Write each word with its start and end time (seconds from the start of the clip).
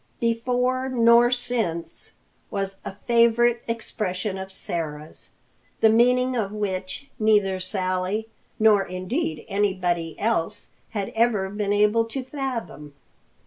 "Before 0.19 0.89
nor 0.89 1.29
since" 1.29 2.13
was 2.49 2.77
a 2.83 2.95
favorite 3.05 3.61
expression 3.67 4.35
of 4.39 4.51
Sarah's, 4.51 5.29
the 5.79 5.91
meaning 5.91 6.35
of 6.35 6.51
which 6.51 7.07
neither 7.19 7.59
Sally 7.59 8.27
nor 8.57 8.83
indeed 8.83 9.45
anybody 9.47 10.15
else 10.17 10.71
had 10.89 11.09
ever 11.09 11.51
been 11.51 11.71
able 11.71 12.05
to 12.05 12.23
fathom. 12.23 12.95